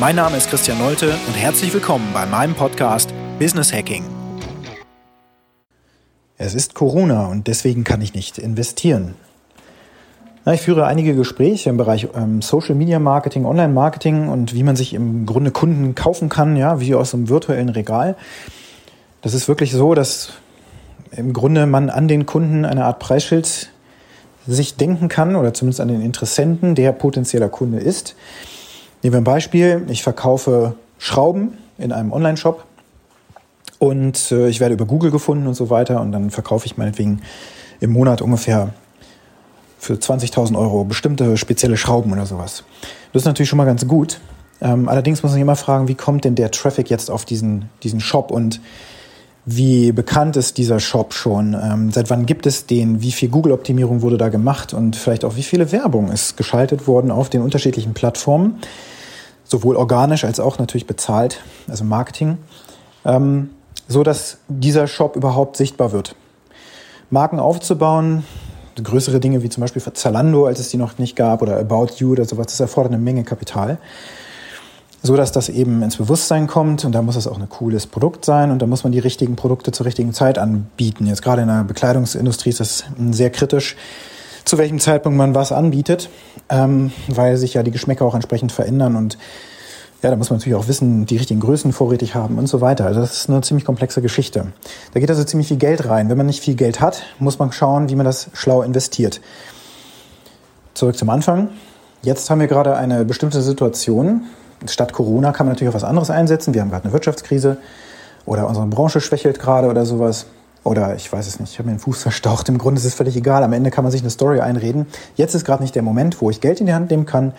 Mein 0.00 0.16
Name 0.16 0.38
ist 0.38 0.48
Christian 0.48 0.78
Nolte 0.78 1.14
und 1.26 1.34
herzlich 1.34 1.74
willkommen 1.74 2.08
bei 2.14 2.24
meinem 2.24 2.54
Podcast 2.54 3.12
Business 3.38 3.70
Hacking. 3.70 4.02
Es 6.38 6.54
ist 6.54 6.72
Corona 6.74 7.26
und 7.26 7.48
deswegen 7.48 7.84
kann 7.84 8.00
ich 8.00 8.14
nicht 8.14 8.38
investieren. 8.38 9.14
Ich 10.46 10.62
führe 10.62 10.86
einige 10.86 11.14
Gespräche 11.14 11.68
im 11.68 11.76
Bereich 11.76 12.08
ähm, 12.14 12.40
Social 12.40 12.76
Media 12.76 12.98
Marketing, 12.98 13.44
Online 13.44 13.74
Marketing 13.74 14.30
und 14.30 14.54
wie 14.54 14.62
man 14.62 14.74
sich 14.74 14.94
im 14.94 15.26
Grunde 15.26 15.50
Kunden 15.50 15.94
kaufen 15.94 16.30
kann, 16.30 16.56
ja, 16.56 16.80
wie 16.80 16.94
aus 16.94 17.12
einem 17.12 17.28
virtuellen 17.28 17.68
Regal. 17.68 18.16
Das 19.20 19.34
ist 19.34 19.48
wirklich 19.48 19.72
so, 19.72 19.92
dass 19.92 20.32
im 21.14 21.34
Grunde 21.34 21.66
man 21.66 21.90
an 21.90 22.08
den 22.08 22.24
Kunden 22.24 22.64
eine 22.64 22.86
Art 22.86 23.00
Preisschild 23.00 23.70
sich 24.46 24.76
denken 24.78 25.08
kann 25.08 25.36
oder 25.36 25.52
zumindest 25.52 25.82
an 25.82 25.88
den 25.88 26.00
Interessenten, 26.00 26.74
der 26.74 26.92
potenzieller 26.92 27.50
Kunde 27.50 27.80
ist. 27.80 28.16
Nehmen 29.02 29.14
wir 29.14 29.20
ein 29.20 29.24
Beispiel. 29.24 29.82
Ich 29.88 30.02
verkaufe 30.02 30.74
Schrauben 30.98 31.56
in 31.78 31.92
einem 31.92 32.12
Online-Shop 32.12 32.64
und 33.78 34.30
äh, 34.30 34.48
ich 34.48 34.60
werde 34.60 34.74
über 34.74 34.84
Google 34.84 35.10
gefunden 35.10 35.46
und 35.46 35.54
so 35.54 35.70
weiter 35.70 36.00
und 36.02 36.12
dann 36.12 36.30
verkaufe 36.30 36.66
ich 36.66 36.76
meinetwegen 36.76 37.22
im 37.80 37.92
Monat 37.92 38.20
ungefähr 38.20 38.74
für 39.78 39.94
20.000 39.94 40.58
Euro 40.58 40.84
bestimmte 40.84 41.38
spezielle 41.38 41.78
Schrauben 41.78 42.12
oder 42.12 42.26
sowas. 42.26 42.64
Das 43.14 43.22
ist 43.22 43.26
natürlich 43.26 43.48
schon 43.48 43.56
mal 43.56 43.64
ganz 43.64 43.88
gut. 43.88 44.20
Ähm, 44.60 44.90
allerdings 44.90 45.22
muss 45.22 45.30
man 45.30 45.36
sich 45.36 45.42
immer 45.42 45.56
fragen, 45.56 45.88
wie 45.88 45.94
kommt 45.94 46.26
denn 46.26 46.34
der 46.34 46.50
Traffic 46.50 46.90
jetzt 46.90 47.10
auf 47.10 47.24
diesen, 47.24 47.70
diesen 47.82 48.00
Shop 48.00 48.30
und 48.30 48.60
wie 49.46 49.92
bekannt 49.92 50.36
ist 50.36 50.58
dieser 50.58 50.80
Shop 50.80 51.14
schon? 51.14 51.54
Ähm, 51.54 51.90
seit 51.90 52.10
wann 52.10 52.26
gibt 52.26 52.46
es 52.46 52.66
den? 52.66 53.00
Wie 53.02 53.12
viel 53.12 53.28
Google-Optimierung 53.28 54.02
wurde 54.02 54.18
da 54.18 54.28
gemacht? 54.28 54.74
Und 54.74 54.96
vielleicht 54.96 55.24
auch, 55.24 55.36
wie 55.36 55.42
viele 55.42 55.72
Werbung 55.72 56.10
ist 56.10 56.36
geschaltet 56.36 56.86
worden 56.86 57.10
auf 57.10 57.30
den 57.30 57.42
unterschiedlichen 57.42 57.94
Plattformen? 57.94 58.60
Sowohl 59.44 59.76
organisch 59.76 60.24
als 60.24 60.40
auch 60.40 60.58
natürlich 60.58 60.86
bezahlt, 60.86 61.40
also 61.68 61.84
Marketing. 61.84 62.38
Ähm, 63.04 63.50
so 63.88 64.04
dass 64.04 64.38
dieser 64.48 64.86
Shop 64.86 65.16
überhaupt 65.16 65.56
sichtbar 65.56 65.90
wird. 65.90 66.14
Marken 67.10 67.40
aufzubauen, 67.40 68.22
größere 68.80 69.18
Dinge 69.18 69.42
wie 69.42 69.48
zum 69.48 69.62
Beispiel 69.62 69.82
Zalando, 69.82 70.46
als 70.46 70.60
es 70.60 70.68
die 70.68 70.76
noch 70.76 70.98
nicht 70.98 71.16
gab, 71.16 71.42
oder 71.42 71.58
About 71.58 71.94
You 71.96 72.12
oder 72.12 72.24
sowas, 72.24 72.46
das 72.46 72.60
erfordert 72.60 72.92
eine 72.92 73.02
Menge 73.02 73.24
Kapital. 73.24 73.78
So 75.02 75.16
dass 75.16 75.32
das 75.32 75.48
eben 75.48 75.82
ins 75.82 75.96
Bewusstsein 75.96 76.46
kommt 76.46 76.84
und 76.84 76.92
da 76.92 77.00
muss 77.00 77.16
es 77.16 77.26
auch 77.26 77.38
ein 77.38 77.48
cooles 77.48 77.86
Produkt 77.86 78.24
sein 78.24 78.50
und 78.50 78.60
da 78.60 78.66
muss 78.66 78.84
man 78.84 78.92
die 78.92 78.98
richtigen 78.98 79.34
Produkte 79.34 79.72
zur 79.72 79.86
richtigen 79.86 80.12
Zeit 80.12 80.38
anbieten. 80.38 81.06
Jetzt 81.06 81.22
gerade 81.22 81.42
in 81.42 81.48
der 81.48 81.64
Bekleidungsindustrie 81.64 82.50
ist 82.50 82.60
das 82.60 82.84
sehr 83.10 83.30
kritisch, 83.30 83.76
zu 84.44 84.58
welchem 84.58 84.78
Zeitpunkt 84.78 85.16
man 85.16 85.34
was 85.34 85.52
anbietet, 85.52 86.10
ähm, 86.50 86.92
weil 87.08 87.38
sich 87.38 87.54
ja 87.54 87.62
die 87.62 87.70
Geschmäcker 87.70 88.04
auch 88.04 88.14
entsprechend 88.14 88.52
verändern 88.52 88.96
und 88.96 89.16
ja, 90.02 90.10
da 90.10 90.16
muss 90.16 90.30
man 90.30 90.38
natürlich 90.38 90.56
auch 90.56 90.68
wissen, 90.68 91.04
die 91.04 91.18
richtigen 91.18 91.40
Größen 91.40 91.72
vorrätig 91.72 92.14
haben 92.14 92.38
und 92.38 92.46
so 92.46 92.60
weiter. 92.62 92.86
Also 92.86 93.00
das 93.00 93.14
ist 93.14 93.28
eine 93.28 93.42
ziemlich 93.42 93.66
komplexe 93.66 94.00
Geschichte. 94.00 94.46
Da 94.94 95.00
geht 95.00 95.10
also 95.10 95.24
ziemlich 95.24 95.48
viel 95.48 95.58
Geld 95.58 95.86
rein. 95.86 96.08
Wenn 96.08 96.16
man 96.16 96.26
nicht 96.26 96.42
viel 96.42 96.54
Geld 96.54 96.80
hat, 96.80 97.02
muss 97.18 97.38
man 97.38 97.52
schauen, 97.52 97.90
wie 97.90 97.94
man 97.96 98.06
das 98.06 98.30
schlau 98.32 98.62
investiert. 98.62 99.20
Zurück 100.72 100.96
zum 100.96 101.10
Anfang. 101.10 101.50
Jetzt 102.02 102.30
haben 102.30 102.40
wir 102.40 102.46
gerade 102.46 102.76
eine 102.76 103.04
bestimmte 103.04 103.42
Situation. 103.42 104.22
Statt 104.66 104.92
Corona 104.92 105.32
kann 105.32 105.46
man 105.46 105.54
natürlich 105.54 105.70
auch 105.70 105.76
was 105.76 105.84
anderes 105.84 106.10
einsetzen. 106.10 106.54
Wir 106.54 106.60
haben 106.60 106.70
gerade 106.70 106.84
eine 106.84 106.92
Wirtschaftskrise 106.92 107.56
oder 108.26 108.46
unsere 108.46 108.66
Branche 108.66 109.00
schwächelt 109.00 109.38
gerade 109.38 109.68
oder 109.68 109.86
sowas. 109.86 110.26
Oder 110.62 110.94
ich 110.94 111.10
weiß 111.10 111.26
es 111.26 111.40
nicht, 111.40 111.52
ich 111.52 111.58
habe 111.58 111.68
mir 111.68 111.76
den 111.76 111.80
Fuß 111.80 112.02
verstaucht. 112.02 112.48
Im 112.48 112.58
Grunde 112.58 112.78
ist 112.78 112.84
es 112.84 112.94
völlig 112.94 113.16
egal. 113.16 113.42
Am 113.42 113.52
Ende 113.52 113.70
kann 113.70 113.82
man 113.82 113.90
sich 113.90 114.02
eine 114.02 114.10
Story 114.10 114.40
einreden. 114.40 114.86
Jetzt 115.16 115.34
ist 115.34 115.44
gerade 115.44 115.62
nicht 115.62 115.74
der 115.74 115.82
Moment, 115.82 116.20
wo 116.20 116.28
ich 116.28 116.40
Geld 116.40 116.60
in 116.60 116.66
die 116.66 116.74
Hand 116.74 116.90
nehmen 116.90 117.06
kann, 117.06 117.32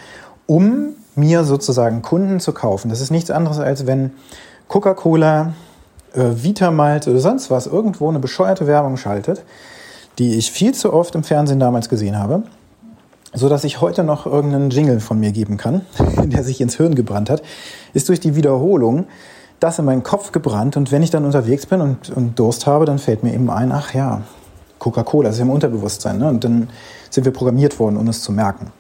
um 0.47 0.95
mir 1.15 1.43
sozusagen 1.43 2.01
Kunden 2.01 2.39
zu 2.39 2.51
kaufen. 2.51 2.89
Das 2.89 2.99
ist 2.99 3.11
nichts 3.11 3.29
anderes, 3.29 3.59
als 3.59 3.85
wenn 3.85 4.11
Coca-Cola, 4.67 5.53
äh, 6.13 6.43
Vitamalt 6.43 7.07
oder 7.07 7.19
sonst 7.19 7.51
was 7.51 7.67
irgendwo 7.67 8.09
eine 8.09 8.19
bescheuerte 8.19 8.67
Werbung 8.67 8.97
schaltet, 8.97 9.43
die 10.17 10.37
ich 10.37 10.51
viel 10.51 10.73
zu 10.73 10.91
oft 10.91 11.13
im 11.15 11.23
Fernsehen 11.23 11.59
damals 11.59 11.89
gesehen 11.89 12.17
habe, 12.17 12.43
so 13.33 13.49
dass 13.49 13.63
ich 13.63 13.81
heute 13.81 14.03
noch 14.03 14.25
irgendeinen 14.25 14.69
Jingle 14.69 14.99
von 14.99 15.19
mir 15.19 15.31
geben 15.31 15.57
kann, 15.57 15.81
der 16.23 16.43
sich 16.43 16.61
ins 16.61 16.75
Hirn 16.75 16.95
gebrannt 16.95 17.29
hat, 17.29 17.41
ist 17.93 18.09
durch 18.09 18.19
die 18.19 18.35
Wiederholung 18.35 19.07
das 19.59 19.77
in 19.77 19.85
meinen 19.85 20.03
Kopf 20.03 20.31
gebrannt 20.31 20.75
und 20.75 20.91
wenn 20.91 21.03
ich 21.03 21.11
dann 21.11 21.23
unterwegs 21.23 21.67
bin 21.67 21.81
und, 21.81 22.09
und 22.09 22.39
Durst 22.39 22.65
habe, 22.65 22.85
dann 22.85 22.97
fällt 22.97 23.23
mir 23.23 23.33
eben 23.33 23.49
ein, 23.49 23.71
ach 23.71 23.93
ja, 23.93 24.23
Coca-Cola, 24.79 25.29
ist 25.29 25.39
im 25.39 25.51
Unterbewusstsein. 25.51 26.17
Ne? 26.17 26.27
Und 26.27 26.43
dann 26.43 26.69
sind 27.11 27.23
wir 27.25 27.31
programmiert 27.31 27.79
worden, 27.79 27.97
um 27.97 28.07
es 28.07 28.23
zu 28.23 28.31
merken. 28.31 28.71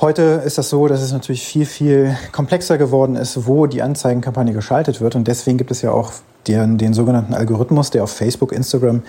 Heute 0.00 0.42
ist 0.44 0.58
das 0.58 0.68
so, 0.68 0.86
dass 0.88 1.00
es 1.00 1.12
natürlich 1.12 1.46
viel, 1.46 1.64
viel 1.64 2.14
komplexer 2.32 2.76
geworden 2.76 3.16
ist, 3.16 3.46
wo 3.46 3.66
die 3.66 3.80
Anzeigenkampagne 3.80 4.52
geschaltet 4.52 5.00
wird. 5.00 5.14
Und 5.16 5.26
deswegen 5.26 5.56
gibt 5.56 5.70
es 5.70 5.80
ja 5.80 5.92
auch 5.92 6.12
den, 6.46 6.76
den 6.76 6.92
sogenannten 6.92 7.32
Algorithmus, 7.32 7.90
der 7.90 8.04
auf 8.04 8.10
Facebook, 8.10 8.52
Instagram, 8.52 9.02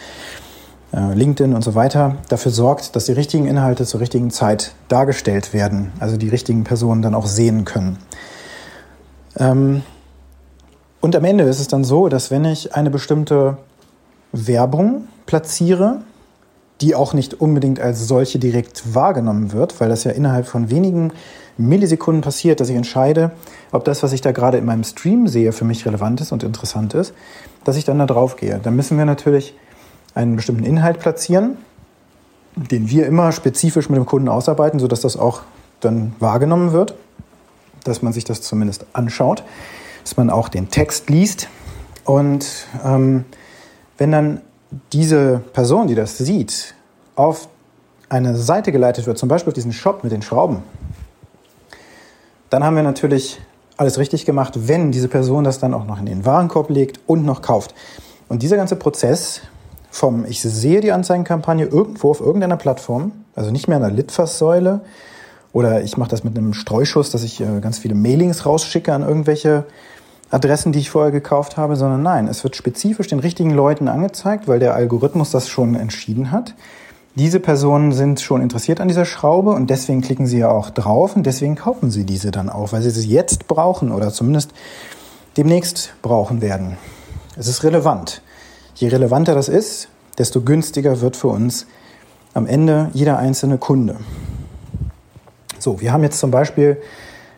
LinkedIn 0.96 1.54
und 1.54 1.64
so 1.64 1.76
weiter 1.76 2.18
dafür 2.30 2.52
sorgt, 2.52 2.96
dass 2.96 3.06
die 3.06 3.12
richtigen 3.12 3.48
Inhalte 3.48 3.86
zur 3.86 4.00
richtigen 4.00 4.32
Zeit 4.32 4.74
dargestellt 4.88 5.54
werden. 5.54 5.92
Also 6.00 6.18
die 6.18 6.30
richtigen 6.30 6.64
Personen 6.64 7.02
dann 7.02 7.16
auch 7.16 7.26
sehen 7.26 7.66
können. 7.66 7.98
Ähm, 9.38 9.82
und 11.02 11.16
am 11.16 11.24
Ende 11.24 11.44
ist 11.44 11.60
es 11.60 11.68
dann 11.68 11.84
so, 11.84 12.08
dass 12.08 12.32
wenn 12.32 12.46
ich 12.46 12.76
eine 12.76 12.90
bestimmte 12.90 13.58
Werbung 14.32 15.08
platziere, 15.26 16.02
die 16.82 16.96
auch 16.96 17.14
nicht 17.14 17.40
unbedingt 17.40 17.80
als 17.80 18.08
solche 18.08 18.40
direkt 18.40 18.96
wahrgenommen 18.96 19.52
wird, 19.52 19.80
weil 19.80 19.90
das 19.90 20.04
ja 20.04 20.12
innerhalb 20.12 20.48
von 20.48 20.70
wenigen 20.70 21.12
Millisekunden 21.58 22.22
passiert, 22.22 22.60
dass 22.60 22.70
ich 22.70 22.76
entscheide, 22.76 23.32
ob 23.72 23.86
das, 23.86 24.04
was 24.04 24.14
ich 24.14 24.22
da 24.22 24.32
gerade 24.32 24.58
in 24.58 24.66
meinem 24.66 24.84
Stream 24.84 25.28
sehe, 25.28 25.54
für 25.54 25.64
mich 25.64 25.86
relevant 25.86 26.22
ist 26.22 26.32
und 26.32 26.44
interessant 26.44 26.94
ist, 26.94 27.14
dass 27.64 27.78
ich 27.78 27.86
dann 27.86 28.00
da 28.00 28.06
drauf 28.06 28.36
gehe. 28.36 28.60
Dann 28.62 28.76
müssen 28.76 28.98
wir 28.98 29.06
natürlich 29.06 29.56
einen 30.16 30.38
bestimmten 30.38 30.64
Inhalt 30.64 31.00
platzieren, 31.00 31.58
den 32.56 32.90
wir 32.90 33.06
immer 33.06 33.32
spezifisch 33.32 33.90
mit 33.90 33.98
dem 33.98 34.06
Kunden 34.06 34.30
ausarbeiten, 34.30 34.80
sodass 34.80 35.02
das 35.02 35.18
auch 35.18 35.42
dann 35.82 36.16
wahrgenommen 36.20 36.72
wird, 36.72 36.96
dass 37.84 38.02
man 38.02 38.14
sich 38.14 38.24
das 38.24 38.42
zumindest 38.42 38.86
anschaut, 38.94 39.44
dass 40.04 40.18
man 40.18 40.30
auch 40.30 40.50
den 40.50 40.70
Text 40.70 41.10
liest. 41.10 41.50
Und 42.06 42.48
ähm, 42.84 43.26
wenn 43.98 44.12
dann 44.12 44.42
diese 44.94 45.42
Person, 45.54 45.88
die 45.88 45.96
das 45.96 46.18
sieht, 46.18 46.74
auf 47.16 47.48
eine 48.10 48.36
Seite 48.36 48.72
geleitet 48.72 49.08
wird, 49.08 49.18
zum 49.18 49.30
Beispiel 49.30 49.52
auf 49.52 49.56
diesen 49.56 49.74
Shop 49.74 50.04
mit 50.04 50.12
den 50.12 50.22
Schrauben, 50.22 50.64
dann 52.50 52.64
haben 52.64 52.76
wir 52.76 52.84
natürlich 52.84 53.42
alles 53.78 53.98
richtig 53.98 54.26
gemacht, 54.26 54.54
wenn 54.68 54.92
diese 54.92 55.10
Person 55.10 55.44
das 55.44 55.60
dann 55.60 55.74
auch 55.74 55.86
noch 55.86 56.00
in 56.00 56.06
den 56.06 56.26
Warenkorb 56.26 56.70
legt 56.70 57.02
und 57.08 57.26
noch 57.26 57.42
kauft. 57.42 57.74
Und 58.30 58.42
dieser 58.42 58.56
ganze 58.56 58.76
Prozess 58.76 59.42
vom 59.96 60.26
ich 60.26 60.42
sehe 60.42 60.82
die 60.82 60.92
Anzeigenkampagne 60.92 61.66
irgendwo 61.66 62.12
auf 62.12 62.20
irgendeiner 62.20 62.58
Plattform, 62.58 63.14
also 63.34 63.50
nicht 63.50 63.70
mehr 63.70 63.78
an 63.78 63.84
der 63.84 63.92
Litfaßsäule 63.92 64.82
oder 65.54 65.84
ich 65.84 65.96
mache 65.96 66.10
das 66.10 66.26
mit 66.26 66.38
einem 66.38 66.54
Streuschuss, 66.54 67.12
dass 67.12 67.24
ich 67.24 67.40
äh, 67.40 67.62
ganz 67.62 67.78
viele 67.78 67.96
Mailings 67.96 68.46
rausschicke 68.46 68.94
an 68.94 69.04
irgendwelche 69.04 69.64
Adressen, 70.32 70.74
die 70.74 70.80
ich 70.80 70.90
vorher 70.90 71.14
gekauft 71.14 71.56
habe, 71.56 71.78
sondern 71.78 72.04
nein, 72.04 72.28
es 72.28 72.44
wird 72.44 72.58
spezifisch 72.58 73.08
den 73.08 73.20
richtigen 73.20 73.52
Leuten 73.52 73.88
angezeigt, 73.88 74.50
weil 74.50 74.60
der 74.60 74.76
Algorithmus 74.76 75.32
das 75.32 75.48
schon 75.48 75.76
entschieden 75.76 76.30
hat. 76.30 76.56
Diese 77.16 77.40
Personen 77.40 77.94
sind 77.94 78.20
schon 78.20 78.42
interessiert 78.42 78.82
an 78.82 78.90
dieser 78.90 79.06
Schraube 79.06 79.52
und 79.52 79.70
deswegen 79.70 80.02
klicken 80.02 80.28
sie 80.28 80.40
ja 80.40 80.50
auch 80.50 80.72
drauf 80.72 81.16
und 81.16 81.26
deswegen 81.26 81.56
kaufen 81.56 81.90
sie 81.90 82.04
diese 82.04 82.32
dann 82.32 82.50
auch, 82.50 82.74
weil 82.74 82.82
sie 82.82 82.90
sie 82.90 83.08
jetzt 83.08 83.48
brauchen 83.48 83.94
oder 83.94 84.12
zumindest 84.12 84.52
demnächst 85.38 85.94
brauchen 86.02 86.42
werden. 86.42 86.76
Es 87.38 87.48
ist 87.48 87.64
relevant. 87.64 88.22
Je 88.76 88.90
relevanter 88.90 89.36
das 89.36 89.48
ist, 89.48 89.88
desto 90.18 90.42
günstiger 90.42 91.02
wird 91.02 91.16
für 91.16 91.28
uns 91.28 91.68
am 92.34 92.48
Ende 92.48 92.90
jeder 92.94 93.18
einzelne 93.18 93.58
Kunde. 93.58 93.98
So, 95.60 95.82
wir 95.82 95.92
haben 95.94 96.04
jetzt 96.04 96.20
zum 96.20 96.32
Beispiel 96.32 96.78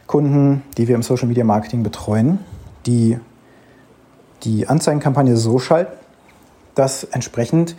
Kunden, 0.06 0.64
die 0.78 0.88
wir 0.88 0.96
im 0.96 1.04
Social 1.04 1.28
Media 1.28 1.44
Marketing 1.44 1.84
betreuen 1.84 2.40
die 2.88 3.20
die 4.44 4.68
Anzeigenkampagne 4.68 5.36
so 5.36 5.60
schalten, 5.60 5.98
dass 6.76 7.04
entsprechend 7.04 7.76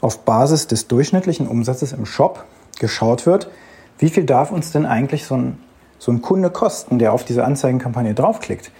auf 0.00 0.24
Basis 0.24 0.66
des 0.66 0.88
durchschnittlichen 0.88 1.46
Umsatzes 1.46 1.92
im 1.92 2.04
Shop 2.04 2.44
geschaut 2.78 3.26
wird, 3.26 3.50
wie 3.98 4.08
viel 4.08 4.24
darf 4.24 4.50
uns 4.50 4.72
denn 4.72 4.86
eigentlich 4.86 5.24
so 5.24 5.36
ein, 5.36 5.58
so 5.98 6.10
ein 6.10 6.20
Kunde 6.20 6.50
kosten, 6.50 6.98
der 6.98 7.12
auf 7.12 7.24
diese 7.24 7.44
Anzeigenkampagne 7.44 8.14
draufklickt. 8.14 8.72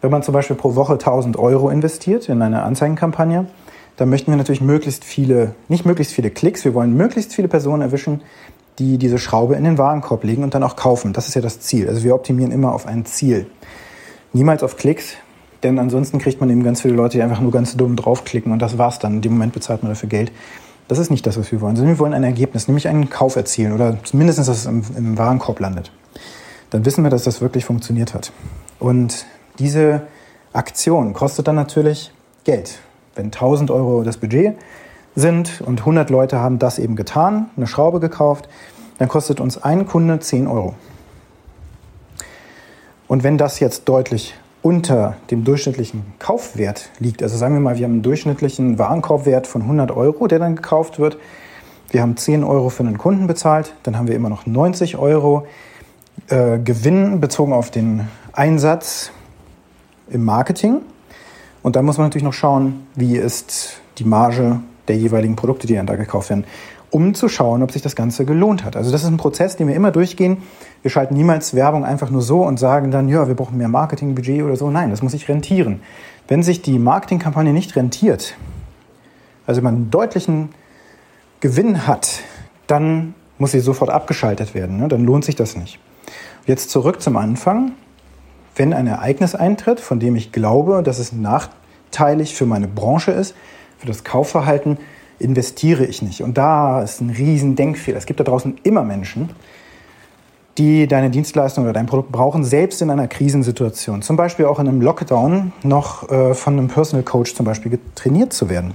Wenn 0.00 0.10
man 0.10 0.22
zum 0.22 0.32
Beispiel 0.32 0.56
pro 0.56 0.74
Woche 0.76 0.94
1000 0.94 1.38
Euro 1.38 1.70
investiert 1.70 2.28
in 2.28 2.40
eine 2.40 2.62
Anzeigenkampagne, 2.62 3.46
dann 3.96 4.08
möchten 4.08 4.30
wir 4.30 4.36
natürlich 4.36 4.60
möglichst 4.60 5.04
viele, 5.04 5.54
nicht 5.68 5.84
möglichst 5.84 6.12
viele 6.12 6.30
Klicks, 6.30 6.64
wir 6.64 6.74
wollen 6.74 6.96
möglichst 6.96 7.34
viele 7.34 7.48
Personen 7.48 7.82
erwischen, 7.82 8.22
die 8.78 8.96
diese 8.96 9.18
Schraube 9.18 9.56
in 9.56 9.64
den 9.64 9.78
Warenkorb 9.78 10.24
legen 10.24 10.42
und 10.42 10.54
dann 10.54 10.62
auch 10.62 10.76
kaufen. 10.76 11.12
Das 11.12 11.28
ist 11.28 11.34
ja 11.34 11.42
das 11.42 11.60
Ziel. 11.60 11.88
Also 11.88 12.02
wir 12.02 12.14
optimieren 12.14 12.50
immer 12.50 12.72
auf 12.72 12.86
ein 12.86 13.04
Ziel. 13.04 13.46
Niemals 14.32 14.62
auf 14.62 14.76
Klicks, 14.76 15.16
denn 15.62 15.78
ansonsten 15.78 16.18
kriegt 16.18 16.40
man 16.40 16.48
eben 16.48 16.62
ganz 16.62 16.80
viele 16.80 16.94
Leute, 16.94 17.18
die 17.18 17.22
einfach 17.22 17.40
nur 17.40 17.52
ganz 17.52 17.76
dumm 17.76 17.96
draufklicken 17.96 18.52
und 18.52 18.60
das 18.60 18.78
war's 18.78 18.98
dann. 18.98 19.16
In 19.16 19.20
dem 19.20 19.32
Moment 19.32 19.52
bezahlt 19.52 19.82
man 19.82 19.92
dafür 19.92 20.08
Geld. 20.08 20.32
Das 20.88 20.98
ist 20.98 21.10
nicht 21.10 21.26
das, 21.26 21.38
was 21.38 21.52
wir 21.52 21.60
wollen, 21.60 21.76
sondern 21.76 21.94
wir 21.94 21.98
wollen 22.00 22.14
ein 22.14 22.24
Ergebnis, 22.24 22.66
nämlich 22.66 22.88
einen 22.88 23.10
Kauf 23.10 23.36
erzielen 23.36 23.72
oder 23.72 23.98
zumindest, 24.02 24.38
dass 24.38 24.48
es 24.48 24.66
im, 24.66 24.82
im 24.96 25.18
Warenkorb 25.18 25.60
landet. 25.60 25.92
Dann 26.70 26.84
wissen 26.84 27.04
wir, 27.04 27.10
dass 27.10 27.24
das 27.24 27.40
wirklich 27.40 27.64
funktioniert 27.64 28.14
hat. 28.14 28.32
Und 28.78 29.26
diese 29.58 30.02
Aktion 30.52 31.12
kostet 31.12 31.46
dann 31.46 31.56
natürlich 31.56 32.12
Geld. 32.44 32.78
Wenn 33.14 33.26
1000 33.26 33.70
Euro 33.70 34.02
das 34.02 34.16
Budget 34.16 34.56
sind 35.14 35.60
und 35.60 35.80
100 35.80 36.10
Leute 36.10 36.38
haben 36.38 36.58
das 36.58 36.78
eben 36.78 36.96
getan, 36.96 37.50
eine 37.56 37.66
Schraube 37.66 38.00
gekauft, 38.00 38.48
dann 38.98 39.08
kostet 39.08 39.40
uns 39.40 39.62
ein 39.62 39.86
Kunde 39.86 40.20
10 40.20 40.46
Euro. 40.46 40.74
Und 43.08 43.24
wenn 43.24 43.38
das 43.38 43.58
jetzt 43.58 43.88
deutlich 43.88 44.34
unter 44.62 45.16
dem 45.30 45.42
durchschnittlichen 45.42 46.04
Kaufwert 46.18 46.90
liegt, 46.98 47.22
also 47.22 47.36
sagen 47.36 47.54
wir 47.54 47.60
mal, 47.60 47.76
wir 47.78 47.84
haben 47.84 47.94
einen 47.94 48.02
durchschnittlichen 48.02 48.78
Warenkorbwert 48.78 49.46
von 49.46 49.62
100 49.62 49.90
Euro, 49.90 50.26
der 50.26 50.38
dann 50.38 50.54
gekauft 50.54 50.98
wird, 50.98 51.16
wir 51.90 52.02
haben 52.02 52.16
10 52.16 52.44
Euro 52.44 52.68
für 52.68 52.84
einen 52.84 52.98
Kunden 52.98 53.26
bezahlt, 53.26 53.74
dann 53.82 53.98
haben 53.98 54.06
wir 54.06 54.14
immer 54.14 54.28
noch 54.28 54.46
90 54.46 54.96
Euro 54.96 55.46
äh, 56.28 56.58
Gewinn 56.58 57.20
bezogen 57.20 57.52
auf 57.52 57.70
den 57.70 58.06
Einsatz 58.32 59.10
im 60.08 60.24
Marketing. 60.24 60.82
Und 61.62 61.76
dann 61.76 61.84
muss 61.84 61.98
man 61.98 62.06
natürlich 62.06 62.24
noch 62.24 62.32
schauen, 62.32 62.86
wie 62.94 63.16
ist 63.16 63.80
die 63.98 64.04
Marge 64.04 64.60
der 64.88 64.96
jeweiligen 64.96 65.36
Produkte, 65.36 65.66
die 65.66 65.74
dann 65.74 65.86
da 65.86 65.96
gekauft 65.96 66.30
werden, 66.30 66.44
um 66.90 67.14
zu 67.14 67.28
schauen, 67.28 67.62
ob 67.62 67.70
sich 67.70 67.82
das 67.82 67.94
Ganze 67.94 68.24
gelohnt 68.24 68.64
hat. 68.64 68.76
Also 68.76 68.90
das 68.90 69.02
ist 69.02 69.08
ein 69.08 69.16
Prozess, 69.16 69.56
den 69.56 69.68
wir 69.68 69.76
immer 69.76 69.92
durchgehen. 69.92 70.38
Wir 70.82 70.90
schalten 70.90 71.14
niemals 71.14 71.54
Werbung 71.54 71.84
einfach 71.84 72.10
nur 72.10 72.22
so 72.22 72.42
und 72.42 72.58
sagen 72.58 72.90
dann, 72.90 73.08
ja, 73.08 73.28
wir 73.28 73.34
brauchen 73.34 73.56
mehr 73.58 73.68
Marketingbudget 73.68 74.42
oder 74.42 74.56
so. 74.56 74.70
Nein, 74.70 74.90
das 74.90 75.02
muss 75.02 75.12
sich 75.12 75.28
rentieren. 75.28 75.80
Wenn 76.26 76.42
sich 76.42 76.62
die 76.62 76.78
Marketingkampagne 76.78 77.52
nicht 77.52 77.76
rentiert, 77.76 78.34
also 79.46 79.62
man 79.62 79.74
einen 79.74 79.90
deutlichen 79.90 80.50
Gewinn 81.40 81.86
hat, 81.86 82.20
dann 82.66 83.14
muss 83.38 83.52
sie 83.52 83.60
sofort 83.60 83.90
abgeschaltet 83.90 84.54
werden. 84.54 84.78
Ne? 84.78 84.88
Dann 84.88 85.04
lohnt 85.04 85.24
sich 85.24 85.36
das 85.36 85.56
nicht. 85.56 85.78
Jetzt 86.46 86.70
zurück 86.70 87.00
zum 87.00 87.16
Anfang. 87.16 87.72
Wenn 88.60 88.74
ein 88.74 88.86
Ereignis 88.86 89.34
eintritt, 89.34 89.80
von 89.80 90.00
dem 90.00 90.16
ich 90.16 90.32
glaube, 90.32 90.82
dass 90.82 90.98
es 90.98 91.14
nachteilig 91.14 92.34
für 92.34 92.44
meine 92.44 92.68
Branche 92.68 93.10
ist, 93.10 93.34
für 93.78 93.86
das 93.86 94.04
Kaufverhalten, 94.04 94.76
investiere 95.18 95.86
ich 95.86 96.02
nicht. 96.02 96.22
Und 96.22 96.36
da 96.36 96.82
ist 96.82 97.00
ein 97.00 97.08
riesen 97.08 97.56
Denkfehler. 97.56 97.96
Es 97.96 98.04
gibt 98.04 98.20
da 98.20 98.24
draußen 98.24 98.58
immer 98.62 98.84
Menschen, 98.84 99.30
die 100.58 100.86
deine 100.86 101.08
Dienstleistung 101.08 101.64
oder 101.64 101.72
dein 101.72 101.86
Produkt 101.86 102.12
brauchen, 102.12 102.44
selbst 102.44 102.82
in 102.82 102.90
einer 102.90 103.08
Krisensituation. 103.08 104.02
Zum 104.02 104.18
Beispiel 104.18 104.44
auch 104.44 104.58
in 104.58 104.68
einem 104.68 104.82
Lockdown 104.82 105.54
noch 105.62 106.10
äh, 106.10 106.34
von 106.34 106.58
einem 106.58 106.68
Personal 106.68 107.02
Coach 107.02 107.34
zum 107.34 107.46
Beispiel 107.46 107.78
trainiert 107.94 108.34
zu 108.34 108.50
werden. 108.50 108.74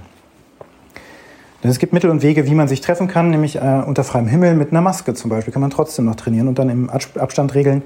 Denn 1.62 1.70
es 1.70 1.78
gibt 1.78 1.94
Mittel 1.94 2.10
und 2.10 2.24
Wege, 2.24 2.48
wie 2.48 2.56
man 2.56 2.68
sich 2.68 2.82
treffen 2.82 3.08
kann, 3.08 3.30
nämlich 3.30 3.58
äh, 3.58 3.84
unter 3.86 4.04
freiem 4.04 4.26
Himmel 4.26 4.56
mit 4.56 4.72
einer 4.72 4.82
Maske 4.82 5.14
zum 5.14 5.30
Beispiel 5.30 5.54
kann 5.54 5.62
man 5.62 5.70
trotzdem 5.70 6.06
noch 6.06 6.16
trainieren 6.16 6.48
und 6.48 6.58
dann 6.58 6.70
im 6.70 6.90
Abstand 6.90 7.54
regeln 7.54 7.84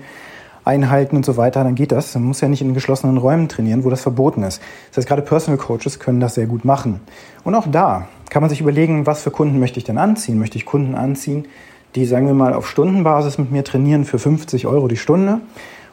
einhalten 0.70 1.16
und 1.16 1.26
so 1.26 1.36
weiter, 1.36 1.64
dann 1.64 1.76
geht 1.76 1.92
das. 1.92 2.14
Man 2.14 2.26
muss 2.26 2.42
ja 2.42 2.48
nicht 2.48 2.62
in 2.62 2.74
geschlossenen 2.74 3.18
Räumen 3.18 3.50
trainieren, 3.50 3.84
wo 3.84 3.90
das 3.90 4.02
verboten 4.02 4.44
ist. 4.44 4.62
Das 4.90 4.98
heißt, 4.98 5.08
gerade 5.08 5.24
Personal 5.24 5.58
Coaches 5.58 6.00
können 6.00 6.20
das 6.20 6.36
sehr 6.36 6.46
gut 6.46 6.64
machen. 6.64 7.02
Und 7.44 7.56
auch 7.56 7.66
da 7.70 8.08
kann 8.30 8.42
man 8.42 8.50
sich 8.50 8.62
überlegen, 8.62 9.08
was 9.08 9.24
für 9.24 9.32
Kunden 9.32 9.60
möchte 9.60 9.80
ich 9.80 9.84
denn 9.84 9.98
anziehen? 9.98 10.38
Möchte 10.38 10.58
ich 10.58 10.66
Kunden 10.66 10.94
anziehen, 10.94 11.48
die, 11.96 12.06
sagen 12.06 12.28
wir 12.28 12.36
mal, 12.36 12.54
auf 12.54 12.70
Stundenbasis 12.70 13.40
mit 13.40 13.52
mir 13.52 13.64
trainieren 13.64 14.06
für 14.06 14.20
50 14.20 14.68
Euro 14.68 14.88
die 14.88 14.98
Stunde? 14.98 15.42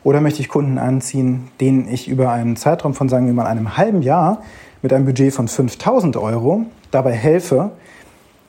Oder 0.04 0.20
möchte 0.20 0.40
ich 0.40 0.48
Kunden 0.48 0.78
anziehen, 0.78 1.48
denen 1.60 1.88
ich 1.88 2.06
über 2.06 2.30
einen 2.30 2.56
Zeitraum 2.56 2.94
von, 2.94 3.08
sagen 3.08 3.26
wir 3.26 3.32
mal, 3.32 3.46
einem 3.46 3.76
halben 3.78 4.02
Jahr 4.02 4.42
mit 4.82 4.92
einem 4.92 5.06
Budget 5.06 5.32
von 5.32 5.48
5000 5.48 6.16
Euro 6.18 6.66
dabei 6.90 7.12
helfe, 7.12 7.70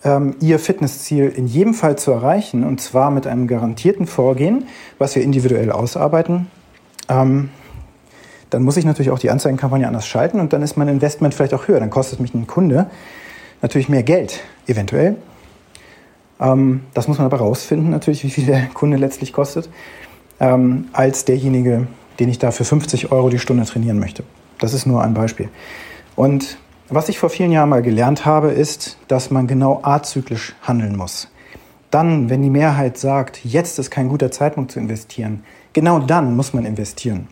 ähm, 0.03 0.35
ihr 0.39 0.59
Fitnessziel 0.59 1.29
in 1.29 1.47
jedem 1.47 1.73
Fall 1.73 1.97
zu 1.97 2.11
erreichen 2.11 2.63
und 2.63 2.81
zwar 2.81 3.11
mit 3.11 3.27
einem 3.27 3.47
garantierten 3.47 4.07
Vorgehen, 4.07 4.65
was 4.97 5.15
wir 5.15 5.23
individuell 5.23 5.71
ausarbeiten, 5.71 6.47
ähm, 7.09 7.49
dann 8.49 8.63
muss 8.63 8.77
ich 8.77 8.85
natürlich 8.85 9.11
auch 9.11 9.19
die 9.19 9.29
Anzeigenkampagne 9.29 9.87
anders 9.87 10.07
schalten 10.07 10.39
und 10.39 10.53
dann 10.53 10.61
ist 10.61 10.77
mein 10.77 10.87
Investment 10.87 11.33
vielleicht 11.33 11.53
auch 11.53 11.67
höher. 11.67 11.79
Dann 11.79 11.89
kostet 11.89 12.19
mich 12.19 12.33
ein 12.33 12.47
Kunde 12.47 12.89
natürlich 13.61 13.89
mehr 13.89 14.03
Geld, 14.03 14.39
eventuell. 14.67 15.17
Ähm, 16.39 16.81
das 16.93 17.07
muss 17.07 17.17
man 17.17 17.25
aber 17.25 17.37
rausfinden, 17.37 17.89
natürlich, 17.89 18.23
wie 18.23 18.29
viel 18.29 18.45
der 18.45 18.67
Kunde 18.67 18.97
letztlich 18.97 19.33
kostet, 19.33 19.69
ähm, 20.39 20.87
als 20.93 21.25
derjenige, 21.25 21.87
den 22.19 22.29
ich 22.29 22.39
da 22.39 22.51
für 22.51 22.63
50 22.63 23.11
Euro 23.11 23.29
die 23.29 23.39
Stunde 23.39 23.65
trainieren 23.65 23.99
möchte. 23.99 24.23
Das 24.59 24.73
ist 24.73 24.85
nur 24.85 25.03
ein 25.03 25.13
Beispiel. 25.13 25.49
Und 26.15 26.57
was 26.89 27.09
ich 27.09 27.19
vor 27.19 27.29
vielen 27.29 27.51
Jahren 27.51 27.69
mal 27.69 27.81
gelernt 27.81 28.25
habe, 28.25 28.49
ist, 28.49 28.97
dass 29.07 29.29
man 29.29 29.47
genau 29.47 29.81
azyklisch 29.83 30.55
handeln 30.61 30.95
muss. 30.95 31.29
Dann, 31.91 32.29
wenn 32.29 32.41
die 32.41 32.49
Mehrheit 32.49 32.97
sagt, 32.97 33.43
jetzt 33.43 33.79
ist 33.79 33.91
kein 33.91 34.09
guter 34.09 34.31
Zeitpunkt 34.31 34.71
zu 34.71 34.79
investieren, 34.79 35.43
genau 35.73 35.99
dann 35.99 36.35
muss 36.35 36.53
man 36.53 36.65
investieren. 36.65 37.27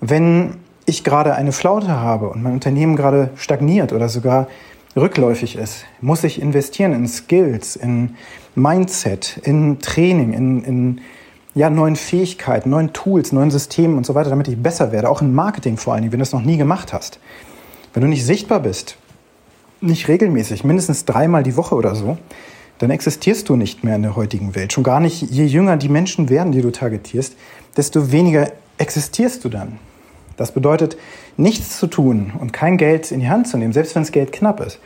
Wenn 0.00 0.56
ich 0.86 1.04
gerade 1.04 1.34
eine 1.34 1.52
Flaute 1.52 2.00
habe 2.00 2.28
und 2.28 2.42
mein 2.42 2.52
Unternehmen 2.52 2.96
gerade 2.96 3.30
stagniert 3.36 3.92
oder 3.92 4.08
sogar 4.08 4.48
rückläufig 4.96 5.56
ist, 5.56 5.84
muss 6.00 6.24
ich 6.24 6.40
investieren 6.40 6.92
in 6.92 7.08
Skills, 7.08 7.76
in 7.76 8.16
Mindset, 8.54 9.40
in 9.42 9.80
Training, 9.80 10.32
in, 10.32 10.64
in 10.64 11.00
ja, 11.54 11.70
neuen 11.70 11.96
Fähigkeiten, 11.96 12.70
neuen 12.70 12.92
Tools, 12.92 13.32
neuen 13.32 13.50
Systemen 13.50 13.96
und 13.96 14.06
so 14.06 14.14
weiter, 14.14 14.30
damit 14.30 14.48
ich 14.48 14.60
besser 14.60 14.92
werde. 14.92 15.08
Auch 15.08 15.22
in 15.22 15.34
Marketing 15.34 15.76
vor 15.76 15.94
allen 15.94 16.02
Dingen, 16.02 16.12
wenn 16.12 16.20
du 16.20 16.24
es 16.24 16.32
noch 16.32 16.42
nie 16.42 16.56
gemacht 16.56 16.92
hast. 16.92 17.18
Wenn 17.94 18.02
du 18.02 18.08
nicht 18.08 18.26
sichtbar 18.26 18.60
bist, 18.60 18.96
nicht 19.80 20.08
regelmäßig, 20.08 20.64
mindestens 20.64 21.04
dreimal 21.04 21.44
die 21.44 21.56
Woche 21.56 21.76
oder 21.76 21.94
so, 21.94 22.18
dann 22.78 22.90
existierst 22.90 23.48
du 23.48 23.54
nicht 23.54 23.84
mehr 23.84 23.94
in 23.94 24.02
der 24.02 24.16
heutigen 24.16 24.56
Welt. 24.56 24.72
Schon 24.72 24.82
gar 24.82 24.98
nicht, 24.98 25.22
je 25.22 25.44
jünger 25.44 25.76
die 25.76 25.88
Menschen 25.88 26.28
werden, 26.28 26.50
die 26.50 26.60
du 26.60 26.72
targetierst, 26.72 27.36
desto 27.76 28.10
weniger 28.10 28.50
existierst 28.78 29.44
du 29.44 29.48
dann. 29.48 29.78
Das 30.36 30.50
bedeutet, 30.52 30.96
nichts 31.36 31.78
zu 31.78 31.86
tun 31.86 32.32
und 32.40 32.52
kein 32.52 32.76
Geld 32.78 33.12
in 33.12 33.20
die 33.20 33.28
Hand 33.28 33.46
zu 33.46 33.56
nehmen, 33.56 33.72
selbst 33.72 33.94
wenn 33.94 34.02
das 34.02 34.10
Geld 34.10 34.32
knapp 34.32 34.60
ist. 34.60 34.80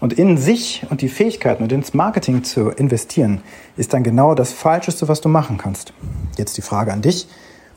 Und 0.00 0.12
in 0.12 0.36
sich 0.36 0.84
und 0.90 1.00
die 1.00 1.08
Fähigkeiten 1.08 1.62
und 1.62 1.72
ins 1.72 1.94
Marketing 1.94 2.44
zu 2.44 2.68
investieren, 2.70 3.40
ist 3.78 3.94
dann 3.94 4.02
genau 4.02 4.34
das 4.34 4.52
Falscheste, 4.52 5.08
was 5.08 5.22
du 5.22 5.30
machen 5.30 5.56
kannst. 5.56 5.94
Jetzt 6.36 6.58
die 6.58 6.62
Frage 6.62 6.92
an 6.92 7.00
dich. 7.00 7.28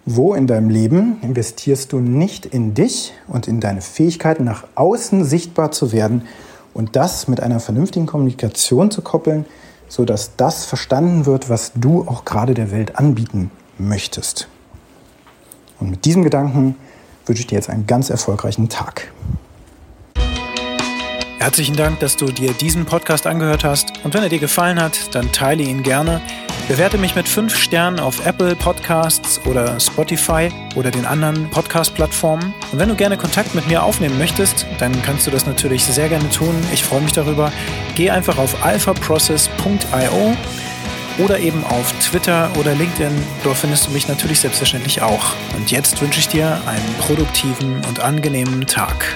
Wo 0.08 0.36
in 0.36 0.46
deinem 0.46 0.70
Leben 0.70 1.18
investierst 1.24 1.92
du 1.92 2.00
nicht 2.00 2.46
in 2.46 2.76
dich 2.76 3.14
und 3.28 3.48
in 3.48 3.60
deine 3.60 3.82
Fähigkeiten, 3.82 4.44
nach 4.44 4.66
außen 4.76 5.26
sichtbar 5.26 5.72
zu 5.72 5.92
werden 5.92 6.28
und 6.76 6.96
das 6.96 7.28
mit 7.28 7.42
einer 7.42 7.60
vernünftigen 7.60 8.06
Kommunikation 8.06 8.92
zu 8.92 9.02
koppeln, 9.02 9.48
sodass 9.88 10.36
das 10.38 10.66
verstanden 10.66 11.26
wird, 11.26 11.50
was 11.50 11.72
du 11.74 12.02
auch 12.08 12.24
gerade 12.24 12.54
der 12.54 12.70
Welt 12.70 13.00
anbieten 13.00 13.50
möchtest? 13.80 14.48
Und 15.80 15.90
mit 15.90 16.06
diesem 16.06 16.24
Gedanken 16.24 16.76
wünsche 17.26 17.42
ich 17.42 17.48
dir 17.48 17.56
jetzt 17.56 17.72
einen 17.72 17.88
ganz 17.88 18.12
erfolgreichen 18.12 18.70
Tag. 18.70 19.12
Herzlichen 21.40 21.76
Dank, 21.76 22.00
dass 22.00 22.16
du 22.16 22.28
dir 22.28 22.54
diesen 22.54 22.86
Podcast 22.86 23.26
angehört 23.26 23.64
hast. 23.64 23.88
Und 24.04 24.14
wenn 24.14 24.22
er 24.22 24.30
dir 24.30 24.40
gefallen 24.40 24.80
hat, 24.80 25.16
dann 25.16 25.32
teile 25.32 25.64
ihn 25.64 25.82
gerne. 25.82 26.22
Bewerte 26.68 26.98
mich 26.98 27.14
mit 27.16 27.30
fünf 27.30 27.56
Sternen 27.56 28.00
auf 28.00 28.26
Apple 28.26 28.56
Podcasts 28.56 29.40
oder 29.46 29.80
Spotify 29.80 30.50
oder 30.74 30.90
den 30.90 31.06
anderen 31.06 31.48
Podcast-Plattformen. 31.52 32.56
Und 32.72 32.80
wenn 32.80 32.90
du 32.90 32.96
gerne 32.96 33.18
Kontakt 33.18 33.54
mit 33.54 33.68
mir 33.68 33.84
aufnehmen 33.84 34.18
möchtest, 34.18 34.66
dann 34.80 35.00
kannst 35.04 35.28
du 35.28 35.32
das 35.32 35.46
natürlich 35.46 35.84
sehr 35.84 36.10
gerne 36.10 36.28
tun. 36.32 36.56
Ich 36.74 36.84
freue 36.84 37.02
mich 37.02 37.14
darüber. 37.14 37.52
Geh 37.94 38.10
einfach 38.10 38.40
auf 38.40 38.66
alphaprocess.io 38.66 40.36
oder 41.24 41.40
eben 41.40 41.64
auf 41.66 41.94
Twitter 42.00 42.50
oder 42.60 42.74
LinkedIn. 42.74 43.14
Dort 43.44 43.58
findest 43.58 43.86
du 43.86 43.92
mich 43.92 44.08
natürlich 44.08 44.40
selbstverständlich 44.40 45.04
auch. 45.04 45.34
Und 45.56 45.70
jetzt 45.70 46.02
wünsche 46.02 46.20
ich 46.20 46.30
dir 46.30 46.60
einen 46.66 46.96
produktiven 47.00 47.86
und 47.88 48.00
angenehmen 48.00 48.66
Tag. 48.66 49.16